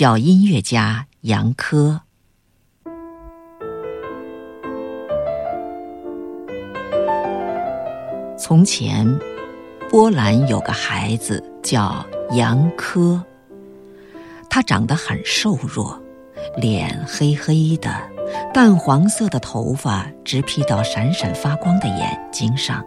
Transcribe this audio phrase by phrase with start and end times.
[0.00, 2.02] 小音乐家杨科。
[8.38, 9.04] 从前，
[9.90, 13.20] 波兰有个孩子叫杨科，
[14.48, 16.00] 他长得很瘦弱，
[16.58, 17.92] 脸黑黑的，
[18.54, 22.84] 淡黄色的头发直披到闪闪发光的眼睛上。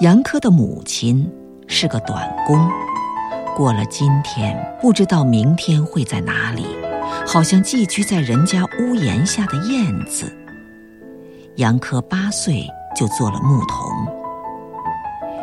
[0.00, 1.26] 杨科的母亲
[1.66, 2.70] 是个短工。
[3.56, 6.66] 过了今天，不知道明天会在哪里，
[7.24, 10.26] 好像寄居在人家屋檐下的燕子。
[11.54, 13.88] 杨科八岁就做了牧童。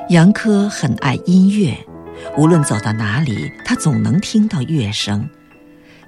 [0.09, 1.73] 杨科很爱音乐，
[2.37, 5.25] 无论走到哪里，他总能听到乐声。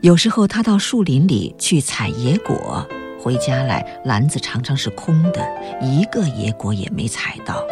[0.02, 2.86] 有时候他到树林里去采野果，
[3.18, 5.42] 回家来篮子常常是空的，
[5.82, 7.64] 一个野果也没采到。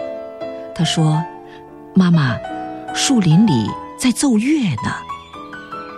[0.73, 1.21] 他说
[1.93, 2.37] ：“妈妈，
[2.93, 3.69] 树林里……”
[4.01, 4.91] 在奏乐呢，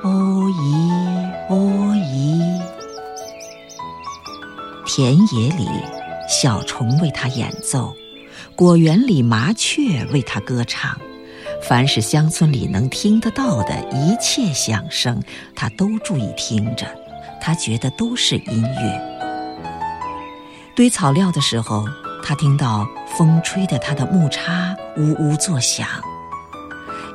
[0.03, 2.61] 哦咦哦咦，
[4.86, 5.66] 田野里
[6.27, 7.95] 小虫为他演奏，
[8.58, 11.00] 果园里麻雀为他歌唱，
[11.66, 15.23] 凡是乡村里能听得到的一切响声，
[15.55, 16.86] 他都注意听着，
[17.39, 19.02] 他觉得都是音乐。
[20.75, 21.86] 堆草料的时候，
[22.22, 25.88] 他听到风吹得他的木叉呜呜作响。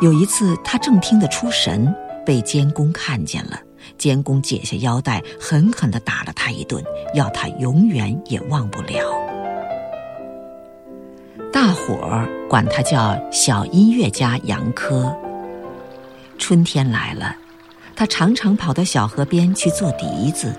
[0.01, 1.93] 有一次，他正听得出神，
[2.25, 3.59] 被监工看见了。
[3.97, 6.83] 监工解下腰带，狠狠地打了他一顿，
[7.15, 9.01] 要他永远也忘不了。
[11.53, 15.13] 大伙儿管他叫小音乐家杨科。
[16.39, 17.35] 春天来了，
[17.97, 20.55] 他常常跑到小河边去做笛子。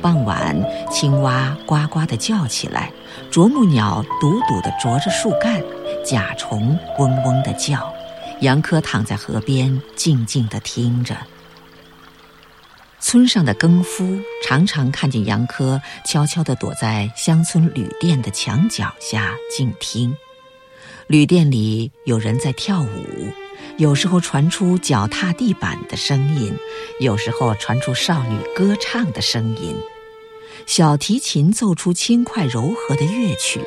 [0.00, 0.56] 傍晚，
[0.88, 2.92] 青蛙呱呱地叫起来，
[3.28, 5.60] 啄木鸟笃笃地啄着树干，
[6.04, 7.92] 甲虫嗡嗡地叫。
[8.40, 11.16] 杨科躺在河边，静静地听着。
[13.00, 20.16] 村上的更夫常常看见杨科悄悄地躲在乡村旅店的墙角下静听。
[21.08, 23.32] 旅店里有人在跳舞，
[23.76, 26.54] 有时候传出脚踏地板的声音，
[27.00, 29.74] 有时候传出少女歌唱的声音。
[30.66, 33.60] 小提琴奏出轻快柔和的乐曲，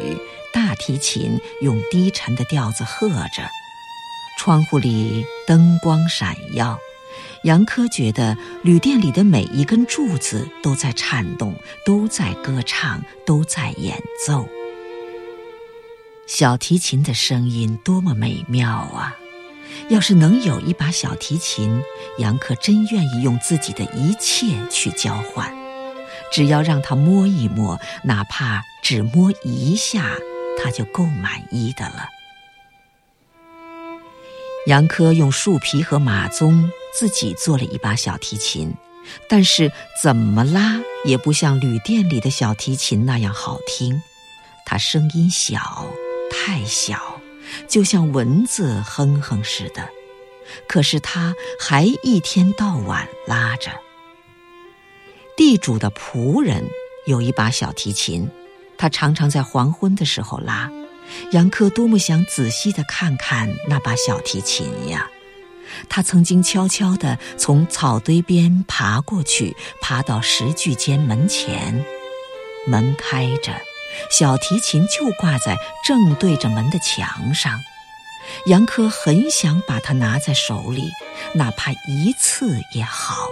[0.54, 3.50] 大提琴用低沉的调子和着。
[4.44, 6.80] 窗户里灯光闪耀，
[7.44, 11.54] 杨科觉得旅店里的每一根柱子都在颤动，
[11.86, 14.50] 都在歌唱，都在演奏。
[16.26, 19.16] 小提琴的声音多么美妙啊！
[19.90, 21.80] 要是能有一把小提琴，
[22.18, 25.56] 杨科真愿意用自己的一切去交换。
[26.34, 30.04] 只要让他摸一摸，哪怕只摸一下，
[30.58, 32.08] 他就够满意的了。
[34.68, 38.72] 杨科用树皮和马鬃自己做了一把小提琴，
[39.28, 44.02] 但是怎么拉也不像旅店里的小提琴那样好听。
[44.64, 45.88] 它声音小，
[46.30, 47.20] 太小，
[47.68, 49.90] 就像蚊子哼哼似的。
[50.68, 53.72] 可是他还一天到晚拉着。
[55.36, 56.64] 地主的仆人
[57.08, 58.30] 有一把小提琴，
[58.78, 60.70] 他常常在黄昏的时候拉。
[61.32, 65.10] 杨科多么想仔细地看看那把小提琴呀！
[65.88, 71.86] 他曾经悄悄地从草堆边爬过去，爬到石具间门前，
[72.68, 73.54] 门开着，
[74.10, 75.56] 小提琴就挂在
[75.86, 77.58] 正对着门的墙上。
[78.48, 80.92] 杨科很想把它拿在手里，
[81.34, 83.28] 哪怕一次也好，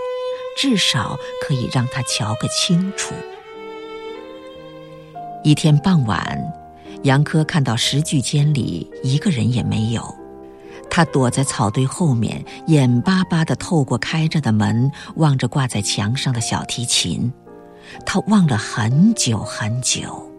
[0.57, 3.13] 至少可以让他瞧个清楚。
[5.43, 6.58] 一天傍晚。
[7.03, 10.03] 杨科看到石具间里一个人也没有，
[10.89, 17.31] 他躲在草堆后面，眼巴巴地透过开着的门望着挂在墙上的小提琴。
[18.05, 20.29] 他望了很久很久，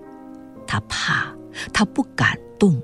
[0.66, 1.34] 他怕，
[1.72, 2.81] 他不敢动，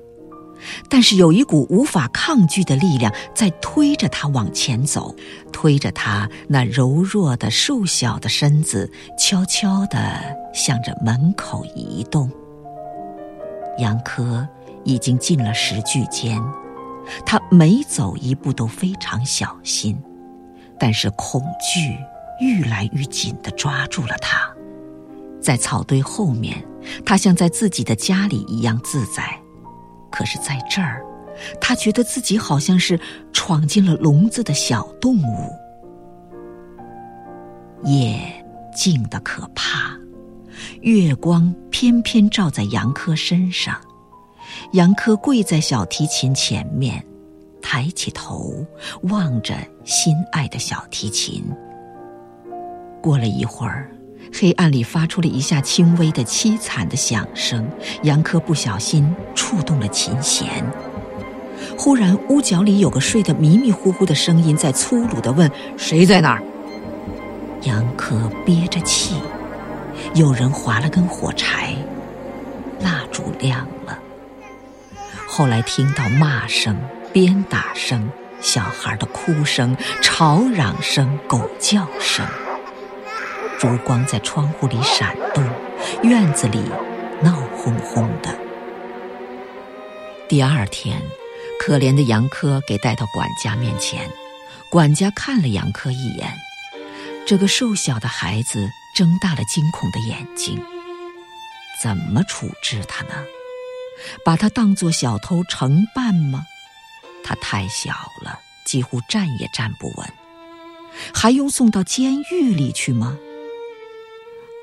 [0.89, 5.15] 但是有一股无法抗拒的力量在推着他往前走，
[5.53, 10.19] 推着他那柔弱的瘦小的身子悄悄地
[10.53, 12.29] 向着门口移动。
[13.77, 14.47] 杨科
[14.83, 16.41] 已经进了石具间，
[17.25, 19.97] 他每走一步都非常小心，
[20.79, 21.97] 但是恐惧
[22.39, 24.51] 愈来愈紧地抓住了他。
[25.41, 26.63] 在草堆后面，
[27.05, 29.23] 他像在自己的家里一样自在；
[30.11, 31.03] 可是在这儿，
[31.61, 32.99] 他觉得自己好像是
[33.31, 35.53] 闯进了笼子的小动物。
[37.83, 38.19] 夜
[38.73, 39.97] 静得可怕。
[40.81, 43.75] 月光偏偏照在杨科身上，
[44.73, 47.03] 杨科跪在小提琴前面，
[47.61, 48.65] 抬起头
[49.03, 51.43] 望着心爱的小提琴，
[53.01, 53.89] 过了一会儿，
[54.33, 57.67] 黑暗里发出了一下轻微的凄惨的响声。
[58.03, 60.63] 杨科不小心触动了琴弦。
[61.77, 66.43] 忽然，屋角里有个睡得迷迷糊糊的声音在粗鲁地问：“谁在那儿？”
[67.63, 69.15] 杨科憋着气。
[70.17, 71.75] 有人划了根火柴，
[72.79, 73.99] 蜡烛亮了。
[75.27, 76.75] 后来听到骂声、
[77.13, 78.09] 鞭打声。
[78.39, 82.23] 小孩的哭声、吵嚷声、狗叫声，
[83.59, 85.43] 烛光在窗户里闪动，
[86.03, 86.61] 院子里
[87.23, 88.29] 闹哄哄的。
[90.29, 91.01] 第二天，
[91.59, 94.07] 可怜的杨科给带到管家面前，
[94.69, 96.31] 管家看了杨科一眼，
[97.25, 100.59] 这个瘦小的孩子睁大了惊恐的眼睛。
[101.83, 103.13] 怎么处置他呢？
[104.25, 106.47] 把他当作小偷惩办吗？
[107.23, 110.11] 他太小了，几乎站也站不稳，
[111.13, 113.15] 还用送到监狱里去吗？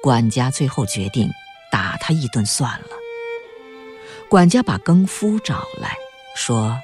[0.03, 1.31] 管家最后决定
[1.71, 2.89] 打他一顿算了。
[4.29, 5.97] 管家把更夫找来
[6.35, 6.77] 说：“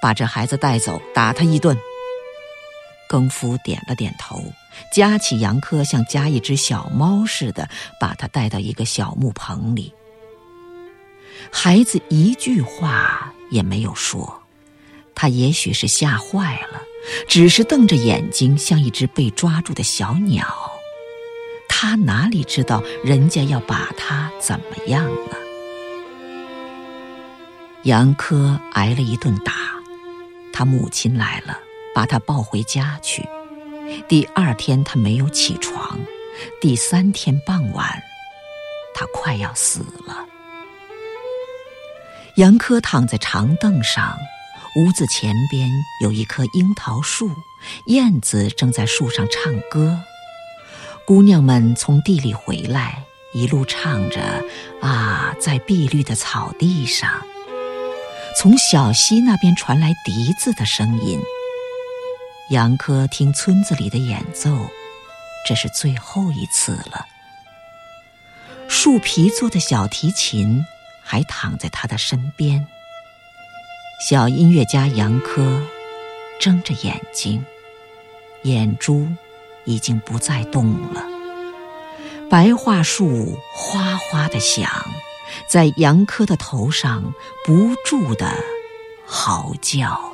[0.00, 1.76] 把这孩子带走，打他一顿。”
[3.14, 4.42] 更夫点了点头，
[4.92, 7.68] 夹起杨科，像夹一只小猫似的，
[8.00, 9.94] 把他带到一个小木棚里。
[11.52, 14.42] 孩子一句话也没有说。
[15.14, 16.82] 他也许是吓坏了，
[17.28, 20.72] 只是瞪着眼睛，像一只被抓住的小鸟。
[21.68, 25.36] 他哪里知道人家要把他怎么样呢？
[27.84, 29.52] 杨科挨了一顿打，
[30.52, 31.60] 他母亲来了，
[31.94, 33.26] 把他抱回家去。
[34.08, 35.98] 第二天他没有起床，
[36.60, 38.02] 第三天傍晚，
[38.94, 40.26] 他快要死了。
[42.36, 44.16] 杨科躺在长凳上。
[44.76, 45.70] 屋子前边
[46.02, 47.30] 有一棵樱桃树，
[47.86, 49.96] 燕子正在树上唱歌。
[51.06, 54.42] 姑娘们从地里回来，一路唱着
[54.82, 57.24] ：“啊，在碧绿的草地上。”
[58.36, 61.20] 从小溪那边传来笛子的声音。
[62.50, 64.54] 杨科听村子里的演奏，
[65.48, 67.06] 这是最后一次了。
[68.68, 70.62] 树皮做的小提琴
[71.02, 72.66] 还躺在他的身边。
[74.06, 75.62] 小音乐家杨科
[76.38, 77.42] 睁着眼睛，
[78.42, 79.08] 眼珠
[79.64, 81.02] 已经不再动了。
[82.28, 84.70] 白桦树哗哗的响，
[85.48, 87.14] 在杨科的头上
[87.46, 88.34] 不住的
[89.06, 90.13] 嚎叫。